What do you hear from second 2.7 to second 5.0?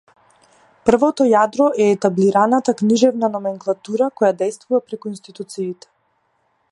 книжевна номенклатура која дејствува